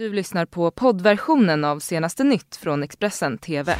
Du 0.00 0.12
lyssnar 0.12 0.44
på 0.46 0.70
poddversionen 0.70 1.64
av 1.64 1.78
senaste 1.78 2.24
nytt 2.24 2.56
från 2.56 2.82
Expressen 2.82 3.38
TV. 3.38 3.76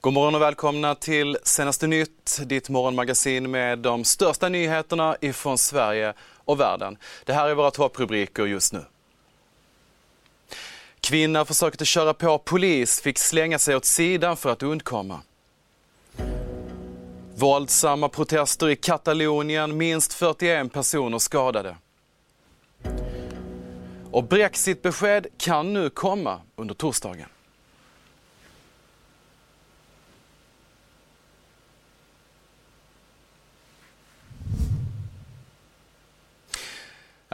God 0.00 0.12
morgon 0.12 0.34
och 0.34 0.42
välkomna 0.42 0.94
till 0.94 1.38
senaste 1.42 1.86
nytt, 1.86 2.40
ditt 2.46 2.68
morgonmagasin 2.68 3.50
med 3.50 3.78
de 3.78 4.04
största 4.04 4.48
nyheterna 4.48 5.16
ifrån 5.20 5.58
Sverige 5.58 6.14
och 6.44 6.60
världen. 6.60 6.96
Det 7.24 7.32
här 7.32 7.48
är 7.48 7.54
våra 7.54 7.70
topprubriker 7.70 8.46
just 8.46 8.72
nu. 8.72 8.84
Kvinna 11.00 11.44
försökte 11.44 11.84
köra 11.84 12.14
på 12.14 12.38
polis, 12.38 13.00
fick 13.00 13.18
slänga 13.18 13.58
sig 13.58 13.76
åt 13.76 13.84
sidan 13.84 14.36
för 14.36 14.50
att 14.50 14.62
undkomma. 14.62 15.20
Våldsamma 17.44 18.08
protester 18.08 18.68
i 18.68 18.76
Katalonien, 18.76 19.76
minst 19.76 20.12
41 20.12 20.72
personer 20.72 21.18
skadade. 21.18 21.76
Och 24.10 24.24
Brexitbesked 24.24 25.26
kan 25.38 25.72
nu 25.72 25.90
komma 25.90 26.40
under 26.56 26.74
torsdagen. 26.74 27.28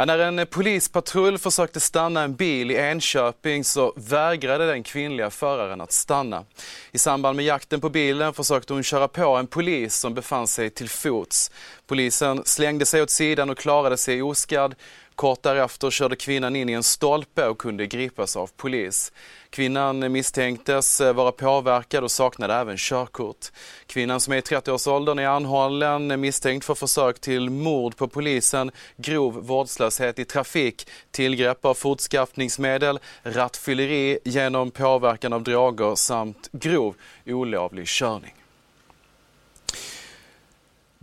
Ja, 0.01 0.05
när 0.07 0.19
en 0.19 0.47
polispatrull 0.47 1.39
försökte 1.39 1.81
stanna 1.81 2.23
en 2.23 2.35
bil 2.35 2.71
i 2.71 2.77
Enköping 2.77 3.65
så 3.65 3.93
vägrade 3.97 4.67
den 4.67 4.83
kvinnliga 4.83 5.31
föraren 5.31 5.81
att 5.81 5.93
stanna. 5.93 6.45
I 6.93 6.99
samband 6.99 7.37
med 7.37 7.45
jakten 7.45 7.81
på 7.81 7.89
bilen 7.89 8.35
försökte 8.35 8.73
hon 8.73 8.83
köra 8.83 9.09
på 9.09 9.37
en 9.37 9.47
polis 9.47 9.95
som 9.95 10.15
befann 10.15 10.47
sig 10.47 10.71
till 10.71 10.89
fots. 10.89 11.51
Polisen 11.87 12.43
slängde 12.45 12.87
sig 12.87 13.03
åt 13.03 13.11
sidan 13.11 13.51
och 13.51 13.59
klarade 13.59 13.97
sig 13.97 14.23
oskadd. 14.23 14.75
Kort 15.21 15.43
därefter 15.43 15.91
körde 15.91 16.17
kvinnan 16.17 16.57
in 16.57 16.69
i 16.69 16.73
en 16.73 16.83
stolpe 16.83 17.47
och 17.47 17.59
kunde 17.59 17.87
gripas 17.87 18.37
av 18.37 18.51
polis. 18.57 19.13
Kvinnan 19.51 20.13
misstänktes 20.13 21.01
eh, 21.01 21.13
vara 21.13 21.33
påverkad 21.33 22.05
och 22.05 22.11
saknade 22.11 22.55
även 22.55 22.77
körkort. 22.77 23.47
Kvinnan 23.87 24.21
som 24.21 24.33
är 24.33 24.37
i 24.37 24.41
30-årsåldern 24.41 25.19
är 25.19 25.27
anhållen 25.27 26.11
eh, 26.11 26.17
misstänkt 26.17 26.65
för 26.65 26.75
försök 26.75 27.21
till 27.21 27.51
mord 27.51 27.97
på 27.97 28.09
polisen, 28.09 28.71
grov 28.97 29.35
vårdslöshet 29.35 30.19
i 30.19 30.25
trafik, 30.25 30.89
tillgrepp 31.11 31.65
av 31.65 31.75
fortskaffningsmedel, 31.75 32.99
rattfylleri 33.23 34.19
genom 34.25 34.71
påverkan 34.71 35.33
av 35.33 35.43
droger 35.43 35.95
samt 35.95 36.49
grov 36.53 36.95
olovlig 37.27 37.87
körning. 37.87 38.40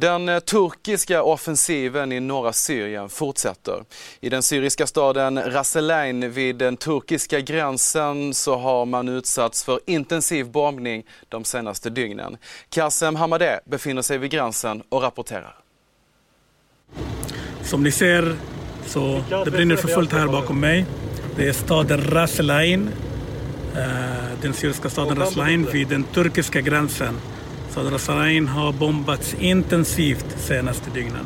Den 0.01 0.29
eh, 0.29 0.39
turkiska 0.39 1.23
offensiven 1.23 2.11
i 2.11 2.19
norra 2.19 2.53
Syrien 2.53 3.09
fortsätter. 3.09 3.83
I 4.19 4.29
den 4.29 4.43
syriska 4.43 4.87
staden 4.87 5.39
Raselain 5.51 6.31
vid 6.31 6.55
den 6.55 6.77
turkiska 6.77 7.39
gränsen 7.39 8.33
så 8.33 8.57
har 8.57 8.85
man 8.85 9.09
utsatts 9.09 9.63
för 9.63 9.79
intensiv 9.85 10.51
bombning 10.51 11.05
de 11.29 11.43
senaste 11.43 11.89
dygnen. 11.89 12.37
Kassem 12.69 13.15
Hamadeh 13.15 13.57
befinner 13.65 14.01
sig 14.01 14.17
vid 14.17 14.31
gränsen 14.31 14.83
och 14.89 15.01
rapporterar. 15.01 15.55
Som 17.63 17.83
ni 17.83 17.91
ser 17.91 18.35
så 18.85 19.23
det 19.45 19.51
brinner 19.51 19.75
för 19.75 19.87
fullt 19.87 20.11
här 20.11 20.27
bakom 20.27 20.59
mig. 20.59 20.85
Det 21.35 21.47
är 21.47 21.53
staden 21.53 22.01
Raselain, 22.11 22.89
eh, 23.75 24.41
den 24.41 24.53
syriska 24.53 24.89
staden 24.89 25.17
Raselain 25.17 25.65
vid 25.71 25.87
den 25.87 26.03
turkiska 26.03 26.61
gränsen 26.61 27.19
Södra 27.78 27.97
Sarain 27.97 28.47
har 28.47 28.72
bombats 28.72 29.33
intensivt 29.39 30.25
senaste 30.38 30.89
dygnen. 30.89 31.25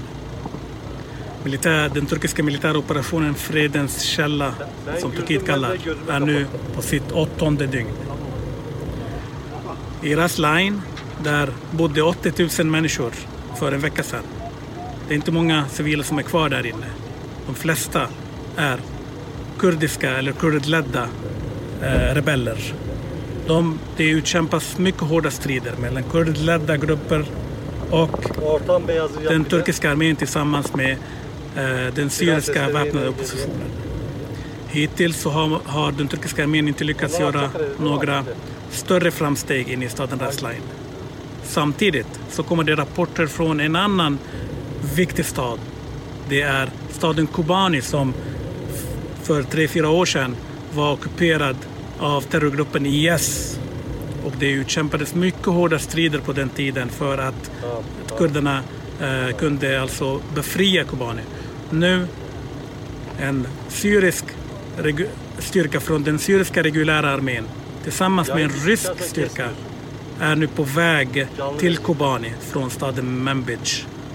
Militär, 1.43 1.89
den 1.89 2.05
turkiska 2.05 2.43
militäroperationen 2.43 3.35
Fredens 3.35 4.01
källa, 4.01 4.53
som 4.99 5.11
Turkiet 5.11 5.45
kallar, 5.45 5.77
är 6.09 6.19
nu 6.19 6.45
på 6.75 6.81
sitt 6.81 7.11
åttonde 7.11 7.67
dygn. 7.67 7.93
I 10.01 10.15
Raslain, 10.15 10.81
där 11.23 11.49
bodde 11.71 12.01
80 12.01 12.63
000 12.63 12.71
människor 12.71 13.11
för 13.59 13.71
en 13.71 13.79
vecka 13.79 14.03
sedan. 14.03 14.23
Det 15.07 15.13
är 15.13 15.15
inte 15.15 15.31
många 15.31 15.67
civila 15.67 16.03
som 16.03 16.19
är 16.19 16.23
kvar 16.23 16.49
där 16.49 16.65
inne. 16.65 16.87
De 17.45 17.55
flesta 17.55 18.07
är 18.57 18.79
kurdiska 19.59 20.17
eller 20.17 20.31
kurdledda 20.31 21.07
eh, 21.81 22.15
rebeller 22.15 22.73
de, 23.47 23.79
det 23.97 24.09
utkämpas 24.09 24.77
mycket 24.77 25.01
hårda 25.01 25.31
strider 25.31 25.75
mellan 25.81 26.03
kurdledda 26.03 26.77
grupper 26.77 27.25
och 27.89 28.25
den 29.29 29.45
turkiska 29.45 29.91
armén 29.91 30.15
tillsammans 30.15 30.73
med 30.73 30.91
eh, 31.55 31.93
den 31.95 32.09
syriska 32.09 32.69
väpnade 32.69 33.09
oppositionen. 33.09 33.71
Hittills 34.67 35.21
så 35.21 35.29
har, 35.29 35.59
har, 35.65 35.91
den 35.91 36.07
turkiska 36.07 36.43
armén 36.43 36.67
inte 36.67 36.83
lyckats 36.83 37.19
göra 37.19 37.49
några 37.79 38.25
större 38.69 39.11
framsteg 39.11 39.69
in 39.69 39.83
i 39.83 39.89
staden 39.89 40.19
Raslain. 40.19 40.61
Samtidigt 41.43 42.19
så 42.29 42.43
kommer 42.43 42.63
det 42.63 42.75
rapporter 42.75 43.27
från 43.27 43.59
en 43.59 43.75
annan 43.75 44.19
viktig 44.95 45.25
stad. 45.25 45.59
Det 46.29 46.41
är 46.41 46.69
staden 46.91 47.27
Kobani 47.27 47.81
som 47.81 48.13
för 49.23 49.43
tre, 49.43 49.67
fyra 49.67 49.89
år 49.89 50.05
sedan 50.05 50.35
var 50.73 50.93
ockuperad 50.93 51.55
av 52.01 52.21
terrorgruppen 52.21 52.85
IS. 52.85 53.59
Och 54.25 54.33
det 54.39 54.51
utkämpades 54.51 55.15
mycket 55.15 55.45
hårda 55.45 55.79
strider 55.79 56.19
på 56.19 56.33
den 56.33 56.49
tiden 56.49 56.89
för 56.89 57.17
att, 57.17 57.51
kurderna 58.17 58.63
eh, 59.01 59.37
kunde 59.37 59.81
alltså 59.81 60.21
befria 60.35 60.83
Kobani. 60.83 61.21
Nu 61.69 62.07
en 63.19 63.47
syrisk 63.69 64.25
styrka 65.39 65.79
från 65.79 66.03
den 66.03 66.19
syriska 66.19 66.63
reguljära 66.63 67.09
armén 67.09 67.43
tillsammans 67.83 68.27
med 68.27 68.43
en 68.43 68.49
rysk 68.49 68.91
styrka 68.99 69.49
är 70.19 70.35
nu 70.35 70.47
på 70.47 70.63
väg 70.63 71.27
till 71.59 71.77
Kobani 71.77 72.33
från 72.39 72.69
staden 72.69 73.23
Manbij. 73.23 73.59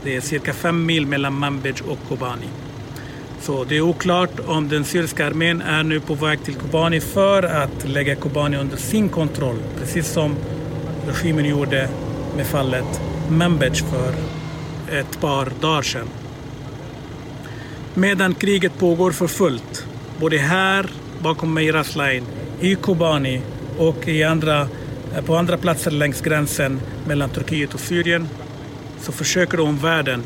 Det 0.04 0.16
är 0.16 0.20
cirka 0.20 0.52
fem 0.52 0.86
mil 0.86 1.06
mellan 1.06 1.38
Manbij 1.38 1.74
och 1.88 1.98
Kobani. 2.08 2.46
Så 3.40 3.64
det 3.64 3.76
är 3.76 3.80
oklart 3.80 4.40
om 4.46 4.68
den 4.68 4.84
syriska 4.84 5.26
armén 5.26 5.62
är 5.62 5.82
nu 5.82 6.00
på 6.00 6.14
väg 6.14 6.44
till 6.44 6.54
Kobani 6.54 7.00
för 7.00 7.42
att 7.42 7.88
lägga 7.88 8.16
Kobani 8.16 8.56
under 8.56 8.76
sin 8.76 9.08
kontroll, 9.08 9.58
precis 9.78 10.12
som 10.12 10.36
regimen 11.06 11.44
gjorde 11.44 11.88
med 12.36 12.46
fallet 12.46 13.00
Membech 13.30 13.84
för 13.84 14.14
ett 14.98 15.20
par 15.20 15.52
dagar 15.60 15.82
sedan. 15.82 16.08
Medan 17.94 18.34
kriget 18.34 18.78
pågår 18.78 19.10
för 19.10 19.26
fullt, 19.26 19.86
både 20.20 20.38
här 20.38 20.90
bakom 21.18 21.54
mig 21.54 21.66
i 21.66 22.22
i 22.60 22.74
Kobani 22.74 23.42
och 23.78 24.08
i 24.08 24.22
andra, 24.24 24.68
på 25.26 25.36
andra 25.36 25.56
platser 25.56 25.90
längs 25.90 26.20
gränsen 26.20 26.80
mellan 27.06 27.30
Turkiet 27.30 27.74
och 27.74 27.80
Syrien, 27.80 28.28
så 29.00 29.12
försöker 29.12 29.60
omvärlden 29.60 30.22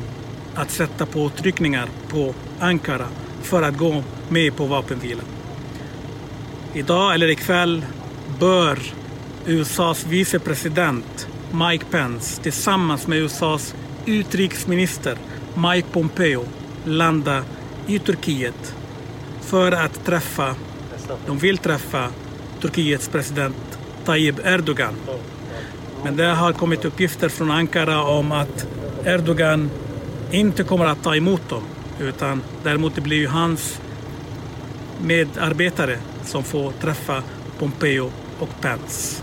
att 0.54 0.70
sätta 0.70 1.06
påtryckningar 1.06 1.88
på 2.08 2.34
Ankara 2.60 3.06
för 3.42 3.62
att 3.62 3.76
gå 3.76 4.02
med 4.28 4.56
på 4.56 4.64
vapenvilan. 4.66 5.24
Idag 6.74 7.14
eller 7.14 7.28
ikväll 7.28 7.84
bör 8.40 8.78
USAs 9.46 10.06
vicepresident 10.06 11.28
Mike 11.52 11.84
Pence 11.90 12.42
tillsammans 12.42 13.06
med 13.06 13.18
USAs 13.18 13.74
utrikesminister 14.06 15.18
Mike 15.54 15.88
Pompeo 15.92 16.44
landa 16.84 17.44
i 17.86 17.98
Turkiet 17.98 18.74
för 19.40 19.72
att 19.72 20.04
träffa, 20.04 20.54
de 21.26 21.38
vill 21.38 21.58
träffa 21.58 22.08
Turkiets 22.60 23.08
president 23.08 23.78
Tayyip 24.04 24.38
Erdogan. 24.44 24.94
Men 26.04 26.16
det 26.16 26.26
har 26.26 26.52
kommit 26.52 26.84
uppgifter 26.84 27.28
från 27.28 27.50
Ankara 27.50 28.02
om 28.02 28.32
att 28.32 28.66
Erdogan 29.04 29.70
inte 30.30 30.64
kommer 30.64 30.86
att 30.86 31.02
ta 31.02 31.16
emot 31.16 31.48
dem 31.48 31.62
utan 32.00 32.42
däremot 32.62 32.94
det 32.94 33.00
blir 33.00 33.16
ju 33.16 33.26
hans 33.26 33.80
medarbetare 35.02 35.98
som 36.24 36.44
får 36.44 36.72
träffa 36.72 37.22
Pompeo 37.58 38.10
och 38.40 38.60
Pence. 38.60 39.22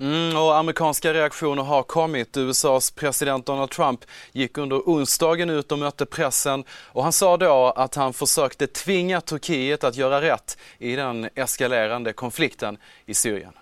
Mm, 0.00 0.36
och 0.36 0.56
amerikanska 0.56 1.14
reaktioner 1.14 1.62
har 1.62 1.82
kommit. 1.82 2.36
USAs 2.36 2.90
president 2.90 3.46
Donald 3.46 3.70
Trump 3.70 4.00
gick 4.32 4.58
under 4.58 4.76
onsdagen 4.76 5.50
ut 5.50 5.72
och 5.72 5.78
mötte 5.78 6.06
pressen 6.06 6.64
och 6.70 7.02
han 7.02 7.12
sa 7.12 7.36
då 7.36 7.72
att 7.76 7.94
han 7.94 8.12
försökte 8.12 8.66
tvinga 8.66 9.20
Turkiet 9.20 9.84
att 9.84 9.96
göra 9.96 10.20
rätt 10.20 10.58
i 10.78 10.96
den 10.96 11.28
eskalerande 11.34 12.12
konflikten 12.12 12.78
i 13.06 13.14
Syrien. 13.14 13.52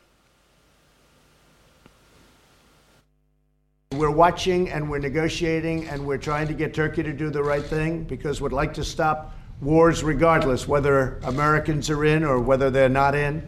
We're 4.01 4.11
watching 4.11 4.71
and 4.71 4.89
we're 4.89 4.99
negotiating 4.99 5.87
and 5.89 6.07
we're 6.07 6.17
trying 6.17 6.49
to 6.49 6.55
get 6.55 6.73
Turkey 6.73 7.03
to 7.03 7.13
do 7.13 7.29
the 7.29 7.43
right 7.43 7.63
thing 7.63 8.05
because 8.05 8.41
we'd 8.41 8.51
like 8.51 8.73
to 8.73 8.83
stop 8.83 9.35
wars 9.61 10.03
regardless, 10.03 10.67
whether 10.67 11.19
Americans 11.25 11.91
are 11.91 12.07
in 12.07 12.25
or 12.25 12.41
whether 12.41 12.71
they're 12.71 12.89
not 12.89 13.15
in. 13.15 13.47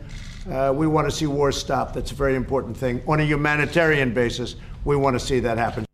Uh, 0.50 0.70
we 0.76 0.86
want 0.86 1.08
to 1.08 1.10
see 1.10 1.24
wars 1.24 1.56
stop. 1.56 1.94
That's 1.94 2.12
a 2.12 2.14
very 2.14 2.34
important 2.34 2.76
thing. 2.76 3.02
On 3.08 3.18
a 3.18 3.24
humanitarian 3.24 4.12
basis, 4.12 4.56
we 4.84 4.94
want 4.94 5.18
to 5.18 5.24
see 5.24 5.40
that 5.40 5.56
happen. 5.56 5.86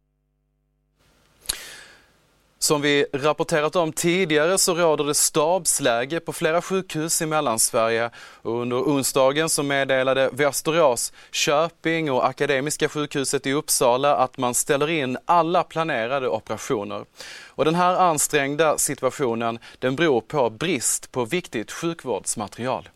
Som 2.69 2.81
vi 2.81 3.06
rapporterat 3.12 3.76
om 3.76 3.93
tidigare 3.93 4.59
så 4.59 4.75
råder 4.75 5.05
det 5.05 5.15
stabsläge 5.15 6.20
på 6.20 6.32
flera 6.32 6.62
sjukhus 6.62 7.23
i 7.23 7.26
Mellansverige 7.26 8.11
under 8.43 8.76
onsdagen 8.76 9.49
så 9.49 9.62
meddelade 9.62 10.31
Västerås, 10.32 11.12
Köping 11.31 12.11
och 12.11 12.26
Akademiska 12.26 12.88
sjukhuset 12.88 13.47
i 13.47 13.53
Uppsala 13.53 14.17
att 14.17 14.38
man 14.38 14.55
ställer 14.55 14.91
in 14.91 15.19
alla 15.25 15.62
planerade 15.65 16.29
operationer. 16.29 17.05
Och 17.47 17.65
den 17.65 17.75
här 17.75 17.94
ansträngda 17.94 18.79
situationen 18.79 19.59
den 19.79 19.97
beror 19.97 20.21
på 20.21 20.50
brist 20.50 21.12
på 21.12 21.25
viktigt 21.25 21.73
sjukvårdsmaterial. 21.73 22.88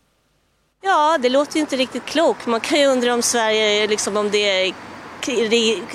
Ja, 0.81 1.17
det 1.21 1.29
låter 1.29 1.55
ju 1.55 1.61
inte 1.61 1.75
riktigt 1.75 2.05
klokt. 2.05 2.45
Man 2.45 2.59
kan 2.59 2.79
ju 2.79 2.85
undra 2.85 3.13
om 3.13 3.21
Sverige, 3.21 3.87
liksom 3.87 4.17
om 4.17 4.29
det 4.31 4.67
är, 4.67 4.73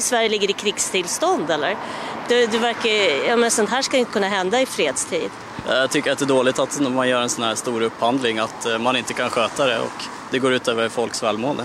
Sverige 0.01 0.29
ligger 0.29 0.51
i 0.51 0.53
krigstillstånd 0.53 1.51
eller? 1.51 1.77
Det, 2.29 2.47
det 2.47 2.59
verkar, 2.59 3.29
ja 3.29 3.37
men 3.37 3.51
sånt 3.51 3.71
här 3.71 3.83
ska 3.83 3.97
inte 3.97 4.13
kunna 4.13 4.29
hända 4.29 4.61
i 4.61 4.67
fredstid. 4.67 5.31
Jag 5.69 5.91
tycker 5.91 6.13
att 6.13 6.19
det 6.19 6.25
är 6.25 6.27
dåligt 6.27 6.59
att 6.59 6.81
när 6.81 6.91
man 6.91 7.09
gör 7.09 7.23
en 7.23 7.29
sån 7.29 7.45
här 7.45 7.55
stor 7.55 7.83
upphandling 7.83 8.39
att 8.39 8.67
eh, 8.67 8.79
man 8.79 8.97
inte 8.97 9.13
kan 9.13 9.31
sköta 9.31 9.67
det 9.67 9.79
och 9.79 10.05
det 10.31 10.39
går 10.39 10.53
ut 10.53 10.69
över 10.69 10.89
folks 10.89 11.23
välmående. 11.23 11.65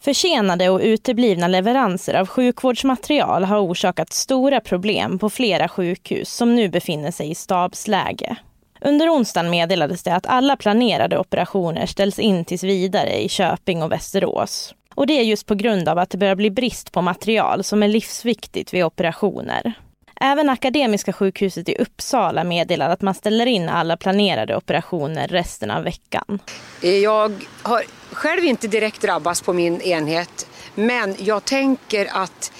Försenade 0.00 0.68
och 0.68 0.80
uteblivna 0.80 1.48
leveranser 1.48 2.14
av 2.14 2.26
sjukvårdsmaterial 2.26 3.44
har 3.44 3.58
orsakat 3.58 4.12
stora 4.12 4.60
problem 4.60 5.18
på 5.18 5.30
flera 5.30 5.68
sjukhus 5.68 6.34
som 6.34 6.54
nu 6.54 6.68
befinner 6.68 7.10
sig 7.10 7.30
i 7.30 7.34
stabsläge. 7.34 8.36
Under 8.80 9.10
onsdagen 9.10 9.50
meddelades 9.50 10.02
det 10.02 10.14
att 10.14 10.26
alla 10.26 10.56
planerade 10.56 11.18
operationer 11.18 11.86
ställs 11.86 12.18
in 12.18 12.44
tills 12.44 12.64
vidare 12.64 13.22
i 13.22 13.28
Köping 13.28 13.82
och 13.82 13.92
Västerås. 13.92 14.74
Och 14.94 15.06
det 15.06 15.18
är 15.18 15.22
just 15.22 15.46
på 15.46 15.54
grund 15.54 15.88
av 15.88 15.98
att 15.98 16.10
det 16.10 16.18
börjar 16.18 16.34
bli 16.34 16.50
brist 16.50 16.92
på 16.92 17.02
material 17.02 17.64
som 17.64 17.82
är 17.82 17.88
livsviktigt 17.88 18.74
vid 18.74 18.84
operationer. 18.84 19.74
Även 20.24 20.48
Akademiska 20.48 21.12
sjukhuset 21.12 21.68
i 21.68 21.76
Uppsala 21.78 22.44
meddelar 22.44 22.90
att 22.90 23.02
man 23.02 23.14
ställer 23.14 23.46
in 23.46 23.68
alla 23.68 23.96
planerade 23.96 24.56
operationer 24.56 25.28
resten 25.28 25.70
av 25.70 25.84
veckan. 25.84 26.38
Jag 26.80 27.46
har 27.62 27.82
själv 28.12 28.44
inte 28.44 28.68
direkt 28.68 29.02
drabbats 29.02 29.42
på 29.42 29.52
min 29.52 29.80
enhet, 29.80 30.46
men 30.74 31.16
jag 31.18 31.44
tänker 31.44 32.08
att 32.12 32.52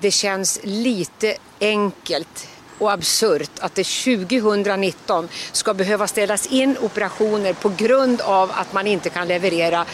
det 0.00 0.10
känns 0.10 0.60
lite 0.62 1.36
enkelt 1.60 2.48
och 2.78 2.92
absurt 2.92 3.50
att 3.60 3.74
det 3.74 3.86
2019 3.86 5.28
ska 5.52 5.74
behöva 5.74 6.06
ställas 6.06 6.46
in 6.46 6.76
operationer 6.80 7.52
på 7.52 7.68
grund 7.68 8.20
av 8.20 8.50
att 8.54 8.72
man 8.72 8.86
inte 8.86 9.10
kan 9.10 9.28
leverera 9.28 9.84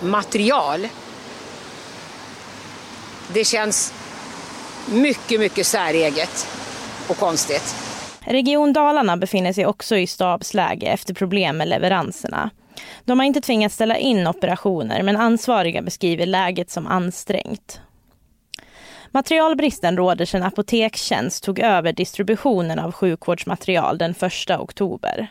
material. 0.00 0.88
Det 3.32 3.44
känns 3.44 3.92
mycket, 4.92 5.40
mycket 5.40 5.66
säreget 5.66 6.46
och 7.08 7.16
konstigt. 7.16 7.74
Region 8.20 8.72
Dalarna 8.72 9.16
befinner 9.16 9.52
sig 9.52 9.66
också 9.66 9.96
i 9.96 10.06
stabsläge 10.06 10.86
efter 10.86 11.14
problem 11.14 11.56
med 11.56 11.68
leveranserna. 11.68 12.50
De 13.04 13.18
har 13.18 13.26
inte 13.26 13.40
tvingats 13.40 13.74
ställa 13.74 13.96
in 13.96 14.26
operationer 14.26 15.02
men 15.02 15.16
ansvariga 15.16 15.82
beskriver 15.82 16.26
läget 16.26 16.70
som 16.70 16.86
ansträngt. 16.86 17.80
Materialbristen 19.10 19.96
råder 19.96 20.24
sedan 20.24 20.42
Apotekstjänst 20.42 21.44
tog 21.44 21.58
över 21.58 21.92
distributionen 21.92 22.78
av 22.78 22.92
sjukvårdsmaterial 22.92 23.98
den 23.98 24.10
1 24.10 24.50
oktober. 24.50 25.28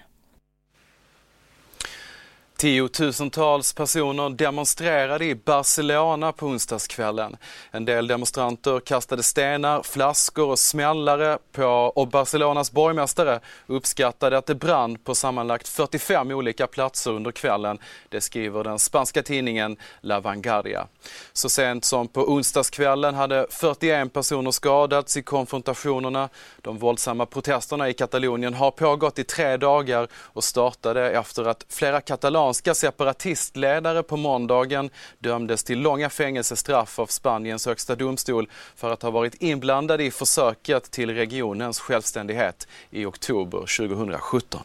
Tiotusentals 2.58 3.74
personer 3.74 4.30
demonstrerade 4.30 5.26
i 5.26 5.36
Barcelona 5.36 6.32
på 6.32 6.46
onsdagskvällen. 6.46 7.38
En 7.72 7.86
del 7.86 8.08
demonstranter 8.08 8.80
kastade 8.80 9.24
stenar, 9.24 9.84
flaskor 9.84 10.50
och 10.50 10.60
smällare 10.60 11.38
på 11.52 11.66
och 11.96 12.08
Barcelonas 12.08 12.72
borgmästare 12.72 13.40
uppskattade 13.68 14.38
att 14.38 14.46
det 14.46 14.56
brann 14.56 14.98
på 14.98 15.16
sammanlagt 15.16 15.68
45 15.68 16.32
olika 16.32 16.68
platser 16.68 17.12
under 17.12 17.32
kvällen. 17.32 17.80
Det 18.10 18.22
skriver 18.22 18.64
den 18.64 18.80
spanska 18.80 19.24
tidningen 19.24 19.78
La 20.02 20.20
Vanguardia. 20.20 20.88
Så 21.34 21.50
sent 21.50 21.86
som 21.86 22.08
på 22.08 22.22
onsdagskvällen 22.22 23.16
hade 23.16 23.48
41 23.50 24.14
personer 24.14 24.52
skadats 24.52 25.18
i 25.18 25.22
konfrontationerna. 25.22 26.30
De 26.62 26.78
våldsamma 26.78 27.26
protesterna 27.26 27.90
i 27.90 27.94
Katalonien 27.94 28.54
har 28.54 28.72
pågått 28.72 29.20
i 29.20 29.24
tre 29.24 29.58
dagar 29.58 30.08
och 30.14 30.44
startade 30.44 31.12
efter 31.12 31.48
att 31.48 31.66
flera 31.70 32.02
katalaner 32.02 32.47
Iranska 32.48 32.74
separatistledare 32.74 34.04
på 34.04 34.18
måndagen 34.18 34.90
dömdes 35.20 35.64
till 35.64 35.80
långa 35.80 36.10
fängelsestraff 36.10 37.00
av 37.00 37.06
Spaniens 37.06 37.66
högsta 37.66 37.96
domstol 37.96 38.50
för 38.76 38.92
att 38.92 39.02
ha 39.02 39.12
varit 39.12 39.42
inblandade 39.42 40.04
i 40.04 40.12
försöket 40.12 40.92
till 40.92 41.16
regionens 41.16 41.80
självständighet 41.80 42.68
i 42.90 43.06
oktober 43.06 43.60
2017. 43.60 44.62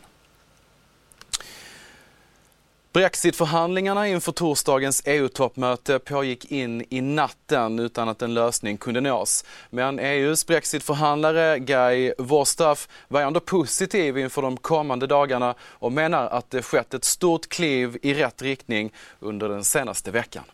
Brexitförhandlingarna 2.93 4.09
inför 4.09 4.33
torsdagens 4.33 5.03
EU-toppmöte 5.07 5.99
pågick 5.99 6.53
in 6.53 6.85
i 6.91 7.01
natten 7.01 7.79
utan 7.79 8.09
att 8.09 8.23
en 8.23 8.35
lösning 8.35 8.77
kunde 8.77 9.01
nås. 9.01 9.45
Men 9.71 9.99
EUs 9.99 10.47
brexitförhandlare 10.47 11.59
Guy 11.59 12.13
Verhofstadt 12.19 12.89
var 13.09 13.21
ändå 13.21 13.41
positiv 13.41 14.19
inför 14.19 14.43
de 14.43 14.57
kommande 14.57 15.07
dagarna 15.07 15.55
och 15.61 15.93
menar 15.93 16.27
att 16.27 16.51
det 16.51 16.63
skett 16.63 16.95
ett 16.95 17.05
stort 17.05 17.49
kliv 17.49 17.97
i 18.03 18.15
rätt 18.15 18.43
riktning 18.43 18.93
under 19.21 19.49
den 19.49 19.65
senaste 19.65 20.11
veckan. 20.11 20.45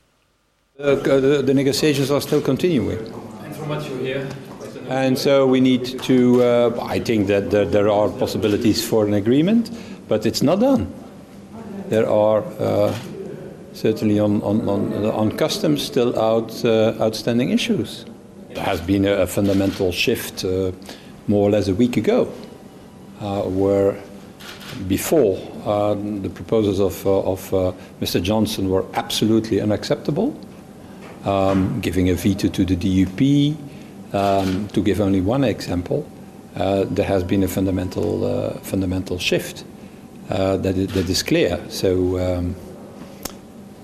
The, 0.77 0.83
uh, 0.85 1.03
the, 1.03 1.47
the 1.47 1.55
negotiations 1.55 2.11
are 2.11 2.21
still 2.21 2.41
continuing. 2.41 2.99
And 3.47 3.57
from 3.57 3.69
what 3.69 3.91
you 3.91 4.07
hear? 4.07 4.27
And 4.91 5.19
so 5.19 5.53
we 5.53 5.61
need 5.61 6.01
to, 6.03 6.13
uh, 6.13 6.97
I 6.97 7.01
think 7.01 7.29
that 7.29 7.51
there, 7.51 7.67
there 7.67 7.91
are 7.91 8.09
possibilities 8.09 8.89
for 8.89 9.07
an 9.07 9.15
agreement, 9.15 9.73
but 10.09 10.27
it's 10.27 10.45
not 10.45 10.61
done. 10.61 10.87
There 11.89 12.09
are 12.09 12.43
uh, 12.59 12.95
certainly 13.73 14.19
on, 14.19 14.43
on, 14.43 14.69
on, 14.69 15.05
on, 15.07 15.37
customs 15.37 15.83
still 15.83 16.19
out, 16.19 16.65
uh, 16.65 16.95
outstanding 17.01 17.51
issues. 17.51 18.05
There 18.51 18.65
has 18.65 18.81
been 18.81 19.07
a, 19.07 19.13
a 19.13 19.27
fundamental 19.27 19.93
shift 19.93 20.45
uh, 20.45 20.73
more 21.29 21.49
or 21.49 21.51
less 21.51 21.69
a 21.69 21.75
week 21.75 21.97
ago, 21.97 22.33
uh, 23.21 23.43
where 23.43 23.97
before 24.87 25.39
uh, 25.65 25.95
the 25.95 26.31
proposals 26.31 26.81
of, 26.81 27.07
uh, 27.07 27.33
of 27.33 27.75
Mr. 28.01 28.23
Johnson 28.23 28.69
were 28.69 28.85
absolutely 28.95 29.61
unacceptable, 29.61 30.39
um, 31.25 31.81
giving 31.81 32.11
a 32.11 32.15
veto 32.15 32.49
to 32.49 32.65
the 32.65 32.77
DUP, 32.77 33.57
um, 34.13 34.69
to 34.69 34.83
give 34.83 35.01
only 35.01 35.21
one 35.21 35.45
example. 35.45 36.07
there 36.55 37.07
has 37.07 37.23
been 37.25 37.43
a 37.45 37.49
fundamental, 37.49 38.53
fundamental 38.63 39.19
shift. 39.19 39.65
Uh, 40.31 40.57
that, 40.59 40.77
is, 40.77 40.89
that 40.93 41.09
is 41.09 41.23
clear. 41.23 41.59
So 41.69 42.19
um, 42.19 42.57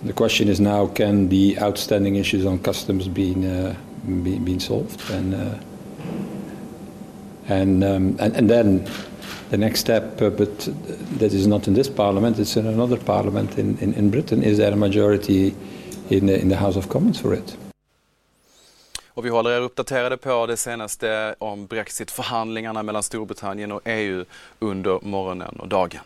the 0.02 0.12
question 0.12 0.48
is 0.48 0.60
now: 0.60 0.86
Can 0.86 1.28
the 1.28 1.58
outstanding 1.58 2.16
issues 2.16 2.44
on 2.44 2.58
customs 2.58 3.08
be 3.08 3.32
uh, 3.32 3.74
be, 4.22 4.38
been 4.38 4.60
solved? 4.60 5.10
And 5.10 5.34
uh, 5.34 5.58
and, 7.48 7.84
um, 7.84 8.16
and 8.18 8.36
and 8.36 8.50
then 8.50 8.88
the 9.50 9.56
next 9.56 9.80
step, 9.80 10.20
uh, 10.22 10.30
but 10.30 10.68
that 11.18 11.32
is 11.32 11.46
not 11.46 11.68
in 11.68 11.74
this 11.74 11.88
parliament; 11.88 12.38
it's 12.38 12.56
in 12.56 12.66
another 12.66 12.96
parliament 12.96 13.58
in, 13.58 13.78
in, 13.78 13.94
in 13.94 14.10
Britain. 14.10 14.42
Is 14.42 14.58
there 14.58 14.72
a 14.72 14.76
majority 14.76 15.54
in 16.10 16.26
the, 16.26 16.40
in 16.40 16.48
the 16.48 16.56
House 16.56 16.76
of 16.76 16.88
Commons 16.88 17.20
for 17.20 17.34
it? 17.34 17.56
Och 19.16 19.24
vi 19.24 19.28
håller 19.28 19.50
er 19.50 19.60
uppdaterade 19.60 20.16
på 20.16 20.46
det 20.46 20.56
senaste 20.56 21.34
om 21.38 21.66
Brexit-förhandlingarna 21.66 22.82
mellan 22.82 23.02
Storbritannien 23.02 23.72
och 23.72 23.80
EU 23.84 24.24
under 24.58 24.98
morgonen 25.02 25.56
och 25.60 25.68
dagen. 25.68 26.00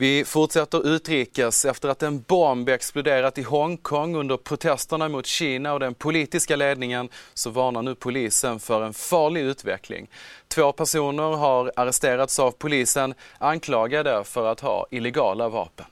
Vi 0.00 0.24
fortsätter 0.24 0.86
utrikes 0.86 1.64
efter 1.64 1.88
att 1.88 2.02
en 2.02 2.20
bomb 2.20 2.68
exploderat 2.68 3.38
i 3.38 3.42
Hongkong 3.42 4.16
under 4.16 4.36
protesterna 4.36 5.08
mot 5.08 5.26
Kina 5.26 5.72
och 5.72 5.80
den 5.80 5.94
politiska 5.94 6.56
ledningen 6.56 7.08
så 7.34 7.50
varnar 7.50 7.82
nu 7.82 7.94
polisen 7.94 8.60
för 8.60 8.82
en 8.82 8.94
farlig 8.94 9.40
utveckling. 9.40 10.08
Två 10.48 10.72
personer 10.72 11.22
har 11.22 11.72
arresterats 11.76 12.38
av 12.38 12.50
polisen 12.50 13.14
anklagade 13.38 14.24
för 14.24 14.46
att 14.46 14.60
ha 14.60 14.86
illegala 14.90 15.48
vapen. 15.48 15.86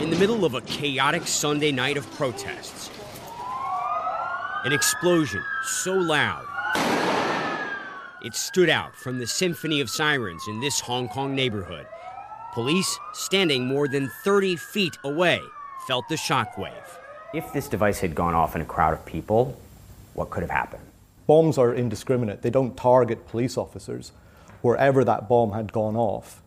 In 0.00 0.10
the 0.10 0.18
middle 0.20 0.46
of 0.46 0.54
a 0.54 0.60
chaotic 0.66 1.28
Sunday 1.28 1.72
night 1.72 1.98
of 1.98 2.18
protests, 2.18 2.90
an 4.64 4.72
explosion 4.72 5.42
so 5.84 5.92
loud 5.92 6.48
It 8.28 8.34
stood 8.34 8.68
out 8.68 8.94
from 8.94 9.18
the 9.18 9.26
symphony 9.26 9.80
of 9.80 9.88
sirens 9.88 10.46
in 10.48 10.60
this 10.60 10.80
Hong 10.80 11.08
Kong 11.08 11.34
neighborhood. 11.34 11.86
Police, 12.52 12.98
standing 13.14 13.64
more 13.64 13.88
than 13.88 14.10
30 14.22 14.54
feet 14.56 14.98
away, 15.02 15.40
felt 15.86 16.06
the 16.10 16.14
shockwave. 16.16 16.98
If 17.32 17.50
this 17.54 17.68
device 17.68 18.00
had 18.00 18.14
gone 18.14 18.34
off 18.34 18.54
in 18.54 18.60
a 18.60 18.66
crowd 18.66 18.92
of 18.92 19.06
people, 19.06 19.58
what 20.12 20.28
could 20.28 20.42
have 20.42 20.50
happened? 20.50 20.82
Bombs 21.26 21.56
are 21.56 21.74
indiscriminate, 21.74 22.42
they 22.42 22.50
don't 22.50 22.76
target 22.76 23.26
police 23.28 23.56
officers. 23.56 24.12
Wherever 24.60 25.04
that 25.04 25.26
bomb 25.26 25.52
had 25.52 25.72
gone 25.72 25.96
off, 25.96 26.42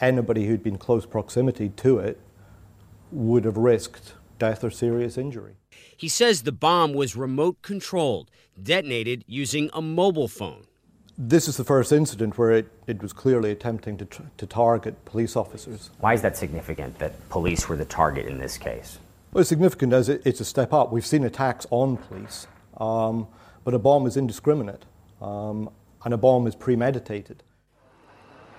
anybody 0.00 0.46
who'd 0.46 0.62
been 0.62 0.78
close 0.78 1.04
proximity 1.04 1.68
to 1.68 1.98
it 1.98 2.18
would 3.12 3.44
have 3.44 3.58
risked 3.58 4.14
death 4.38 4.64
or 4.64 4.70
serious 4.70 5.18
injury. 5.18 5.56
He 5.94 6.08
says 6.08 6.44
the 6.44 6.52
bomb 6.52 6.94
was 6.94 7.16
remote 7.16 7.60
controlled, 7.60 8.30
detonated 8.62 9.24
using 9.26 9.68
a 9.74 9.82
mobile 9.82 10.28
phone. 10.28 10.64
This 11.20 11.48
is 11.48 11.56
the 11.56 11.64
first 11.64 11.90
incident 11.90 12.38
where 12.38 12.52
it, 12.52 12.68
it 12.86 13.02
was 13.02 13.12
clearly 13.12 13.50
attempting 13.50 13.96
to, 13.96 14.04
tr- 14.04 14.22
to 14.36 14.46
target 14.46 15.04
police 15.04 15.34
officers. 15.34 15.90
Why 15.98 16.14
is 16.14 16.22
that 16.22 16.36
significant 16.36 17.00
that 17.00 17.28
police 17.28 17.68
were 17.68 17.76
the 17.76 17.84
target 17.84 18.26
in 18.26 18.38
this 18.38 18.56
case? 18.56 19.00
Well, 19.32 19.40
it's 19.40 19.48
significant 19.48 19.92
as 19.92 20.08
it, 20.08 20.22
it's 20.24 20.38
a 20.38 20.44
step 20.44 20.72
up. 20.72 20.92
We've 20.92 21.04
seen 21.04 21.24
attacks 21.24 21.66
on 21.70 21.96
police, 21.96 22.46
um, 22.76 23.26
but 23.64 23.74
a 23.74 23.80
bomb 23.80 24.06
is 24.06 24.16
indiscriminate 24.16 24.84
um, 25.20 25.70
and 26.04 26.14
a 26.14 26.16
bomb 26.16 26.46
is 26.46 26.54
premeditated. 26.54 27.42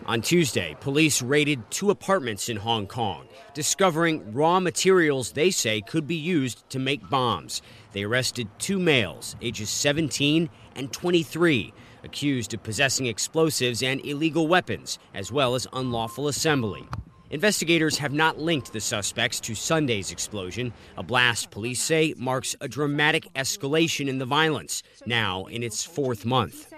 On 0.05 0.21
Tuesday, 0.21 0.75
police 0.81 1.21
raided 1.21 1.71
two 1.71 1.91
apartments 1.91 2.49
in 2.49 2.57
Hong 2.57 2.87
Kong, 2.87 3.27
discovering 3.53 4.33
raw 4.33 4.59
materials 4.59 5.31
they 5.31 5.49
say 5.49 5.79
could 5.79 6.07
be 6.07 6.15
used 6.15 6.69
to 6.71 6.79
make 6.79 7.09
bombs. 7.09 7.61
They 7.93 8.03
arrested 8.03 8.49
two 8.59 8.79
males, 8.79 9.37
ages 9.41 9.69
17 9.69 10.49
and 10.75 10.91
23, 10.91 11.73
accused 12.03 12.53
of 12.53 12.63
possessing 12.63 13.05
explosives 13.05 13.83
and 13.83 14.03
illegal 14.05 14.47
weapons, 14.47 14.99
as 15.13 15.31
well 15.31 15.55
as 15.55 15.67
unlawful 15.73 16.27
assembly. 16.27 16.87
Investigators 17.31 17.99
have 17.99 18.11
not 18.11 18.39
linked 18.39 18.73
the 18.73 18.79
suspects 18.79 19.39
to 19.39 19.53
Sunday's 19.53 20.11
explosion, 20.11 20.73
a 20.97 21.03
blast 21.03 21.51
police 21.51 21.81
say 21.81 22.15
marks 22.17 22.55
a 22.59 22.67
dramatic 22.67 23.31
escalation 23.35 24.07
in 24.07 24.17
the 24.17 24.25
violence, 24.25 24.81
now 25.05 25.45
in 25.45 25.61
its 25.61 25.83
fourth 25.83 26.25
month. 26.25 26.73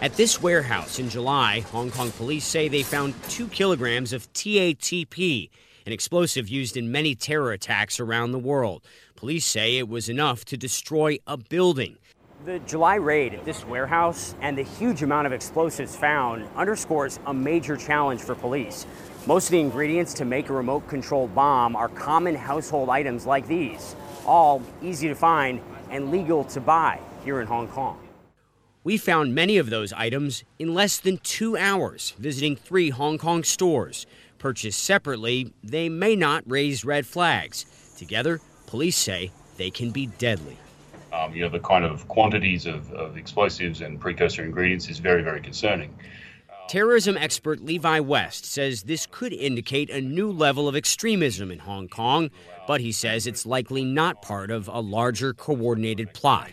At 0.00 0.16
this 0.16 0.42
warehouse 0.42 0.98
in 0.98 1.10
July, 1.10 1.60
Hong 1.70 1.90
Kong 1.90 2.10
police 2.12 2.44
say 2.44 2.66
they 2.66 2.82
found 2.82 3.14
two 3.28 3.46
kilograms 3.48 4.12
of 4.12 4.32
TATP, 4.32 5.50
an 5.84 5.92
explosive 5.92 6.48
used 6.48 6.76
in 6.76 6.90
many 6.90 7.14
terror 7.14 7.52
attacks 7.52 8.00
around 8.00 8.32
the 8.32 8.38
world. 8.38 8.82
Police 9.16 9.46
say 9.46 9.76
it 9.76 9.88
was 9.88 10.08
enough 10.08 10.44
to 10.46 10.56
destroy 10.56 11.18
a 11.26 11.36
building. 11.36 11.98
The 12.44 12.58
July 12.60 12.96
raid 12.96 13.34
at 13.34 13.44
this 13.44 13.64
warehouse 13.64 14.34
and 14.40 14.58
the 14.58 14.64
huge 14.64 15.04
amount 15.04 15.28
of 15.28 15.32
explosives 15.32 15.94
found 15.94 16.48
underscores 16.56 17.20
a 17.26 17.32
major 17.32 17.76
challenge 17.76 18.20
for 18.20 18.34
police. 18.34 18.84
Most 19.26 19.44
of 19.44 19.52
the 19.52 19.60
ingredients 19.60 20.12
to 20.14 20.24
make 20.24 20.48
a 20.48 20.52
remote 20.52 20.88
controlled 20.88 21.36
bomb 21.36 21.76
are 21.76 21.88
common 21.88 22.34
household 22.34 22.88
items 22.88 23.26
like 23.26 23.46
these, 23.46 23.94
all 24.26 24.60
easy 24.82 25.06
to 25.06 25.14
find 25.14 25.60
and 25.88 26.10
legal 26.10 26.42
to 26.46 26.60
buy 26.60 26.98
here 27.24 27.40
in 27.40 27.46
Hong 27.46 27.68
Kong. 27.68 28.00
We 28.82 28.96
found 28.96 29.36
many 29.36 29.56
of 29.56 29.70
those 29.70 29.92
items 29.92 30.42
in 30.58 30.74
less 30.74 30.98
than 30.98 31.18
two 31.18 31.56
hours 31.56 32.14
visiting 32.18 32.56
three 32.56 32.90
Hong 32.90 33.18
Kong 33.18 33.44
stores. 33.44 34.04
Purchased 34.40 34.82
separately, 34.82 35.52
they 35.62 35.88
may 35.88 36.16
not 36.16 36.42
raise 36.50 36.84
red 36.84 37.06
flags. 37.06 37.66
Together, 37.96 38.40
police 38.66 38.96
say 38.96 39.30
they 39.58 39.70
can 39.70 39.92
be 39.92 40.06
deadly. 40.06 40.58
Um, 41.12 41.34
you 41.34 41.42
know, 41.42 41.48
the 41.48 41.60
kind 41.60 41.84
of 41.84 42.08
quantities 42.08 42.66
of, 42.66 42.90
of 42.92 43.16
explosives 43.16 43.80
and 43.82 44.00
precursor 44.00 44.44
ingredients 44.44 44.88
is 44.88 44.98
very, 44.98 45.22
very 45.22 45.40
concerning. 45.40 45.94
Terrorism 46.68 47.18
expert 47.18 47.60
Levi 47.60 48.00
West 48.00 48.46
says 48.46 48.84
this 48.84 49.06
could 49.10 49.32
indicate 49.32 49.90
a 49.90 50.00
new 50.00 50.30
level 50.30 50.68
of 50.68 50.76
extremism 50.76 51.50
in 51.50 51.58
Hong 51.58 51.88
Kong, 51.88 52.30
but 52.66 52.80
he 52.80 52.92
says 52.92 53.26
it's 53.26 53.44
likely 53.44 53.84
not 53.84 54.22
part 54.22 54.50
of 54.50 54.68
a 54.68 54.80
larger 54.80 55.34
coordinated 55.34 56.14
plot. 56.14 56.50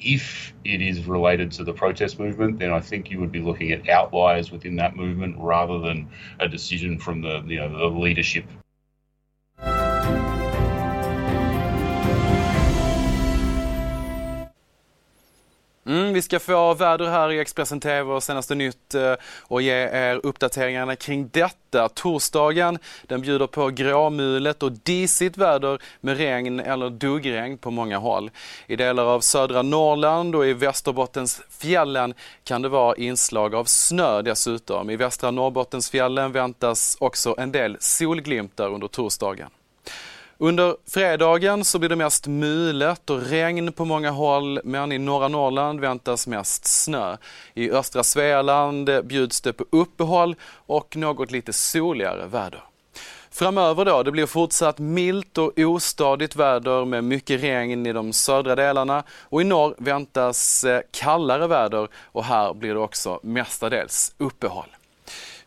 If 0.00 0.52
it 0.64 0.82
is 0.82 1.06
related 1.06 1.50
to 1.52 1.64
the 1.64 1.72
protest 1.72 2.18
movement, 2.18 2.58
then 2.58 2.72
I 2.72 2.80
think 2.80 3.10
you 3.10 3.20
would 3.20 3.32
be 3.32 3.40
looking 3.40 3.72
at 3.72 3.88
outliers 3.88 4.52
within 4.52 4.76
that 4.76 4.96
movement 4.96 5.36
rather 5.38 5.78
than 5.78 6.08
a 6.40 6.48
decision 6.48 6.98
from 6.98 7.22
the, 7.22 7.42
you 7.46 7.58
know, 7.58 7.70
the 7.70 7.98
leadership 7.98 8.44
Mm, 16.08 16.14
vi 16.14 16.22
ska 16.22 16.40
få 16.40 16.74
väder 16.74 17.06
här 17.06 17.32
i 17.32 17.38
Expressen 17.38 17.80
TV 17.80 18.12
och 18.12 18.22
senaste 18.22 18.54
nytt 18.54 18.94
eh, 18.94 19.14
och 19.40 19.62
ge 19.62 19.72
er 19.72 20.20
uppdateringarna 20.22 20.96
kring 20.96 21.28
detta. 21.32 21.88
Torsdagen 21.88 22.78
den 23.02 23.20
bjuder 23.20 23.46
på 23.46 23.68
gråmulet 23.68 24.62
och 24.62 24.72
disigt 24.72 25.36
väder 25.36 25.78
med 26.00 26.16
regn 26.16 26.60
eller 26.60 26.90
duggregn 26.90 27.58
på 27.58 27.70
många 27.70 27.98
håll. 27.98 28.30
I 28.66 28.76
delar 28.76 29.04
av 29.04 29.20
södra 29.20 29.62
Norrland 29.62 30.34
och 30.34 30.46
i 30.46 30.52
Västerbottens 30.52 31.42
fjällen 31.50 32.14
kan 32.44 32.62
det 32.62 32.68
vara 32.68 32.96
inslag 32.96 33.54
av 33.54 33.64
snö 33.64 34.22
dessutom. 34.22 34.90
I 34.90 34.96
västra 34.96 35.30
Norrbottensfjällen 35.30 36.32
väntas 36.32 36.96
också 37.00 37.34
en 37.38 37.52
del 37.52 37.76
solglimtar 37.80 38.68
under 38.68 38.88
torsdagen. 38.88 39.50
Under 40.40 40.76
fredagen 40.86 41.64
så 41.64 41.78
blir 41.78 41.88
det 41.88 41.96
mest 41.96 42.26
mulet 42.26 43.10
och 43.10 43.22
regn 43.22 43.72
på 43.72 43.84
många 43.84 44.10
håll 44.10 44.60
men 44.64 44.92
i 44.92 44.98
norra 44.98 45.28
Norrland 45.28 45.80
väntas 45.80 46.26
mest 46.26 46.66
snö. 46.66 47.16
I 47.54 47.70
östra 47.70 48.02
Svealand 48.02 48.90
bjuds 49.04 49.40
det 49.40 49.52
på 49.52 49.64
uppehåll 49.70 50.36
och 50.66 50.96
något 50.96 51.30
lite 51.30 51.52
soligare 51.52 52.26
väder. 52.26 52.64
Framöver 53.30 53.84
då, 53.84 54.02
det 54.02 54.10
blir 54.10 54.26
fortsatt 54.26 54.78
milt 54.78 55.38
och 55.38 55.58
ostadigt 55.58 56.36
väder 56.36 56.84
med 56.84 57.04
mycket 57.04 57.42
regn 57.42 57.86
i 57.86 57.92
de 57.92 58.12
södra 58.12 58.56
delarna 58.56 59.02
och 59.22 59.40
i 59.40 59.44
norr 59.44 59.74
väntas 59.78 60.64
eh, 60.64 60.80
kallare 60.90 61.46
väder 61.46 61.88
och 62.04 62.24
här 62.24 62.54
blir 62.54 62.74
det 62.74 62.80
också 62.80 63.20
mestadels 63.22 64.14
uppehåll. 64.18 64.77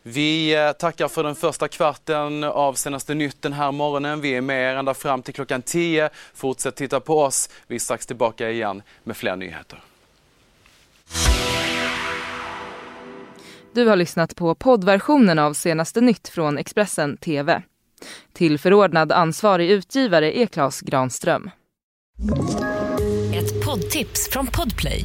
Vi 0.02 0.56
tackar 0.78 1.08
för 1.08 1.22
den 1.22 1.34
första 1.34 1.68
kvarten 1.68 2.44
av 2.44 2.74
senaste 2.74 3.14
nytt 3.14 3.42
den 3.42 3.52
här 3.52 3.72
morgonen. 3.72 4.20
Vi 4.20 4.34
är 4.34 4.40
med 4.40 4.72
er 4.72 4.76
ända 4.76 4.94
fram 4.94 5.22
till 5.22 5.34
klockan 5.34 5.62
10. 5.62 6.10
Fortsätt 6.34 6.76
titta 6.76 7.00
på 7.00 7.20
oss. 7.20 7.48
Vi 7.66 7.74
är 7.74 7.78
strax 7.78 8.06
tillbaka 8.06 8.50
igen 8.50 8.82
med 9.04 9.16
fler 9.16 9.36
nyheter. 9.36 9.82
Du 13.74 13.86
har 13.86 13.96
lyssnat 13.96 14.36
på 14.36 14.54
poddversionen 14.54 15.38
av 15.38 15.52
senaste 15.52 16.00
nytt 16.00 16.28
från 16.28 16.58
Expressen 16.58 17.16
TV. 17.16 17.62
Till 18.32 18.58
förordnad 18.58 19.12
ansvarig 19.12 19.70
utgivare 19.70 20.38
är 20.38 20.46
Klas 20.46 20.80
Granström. 20.80 21.50
Ett 23.34 23.64
poddtips 23.64 24.30
från 24.30 24.46
Podplay. 24.46 25.04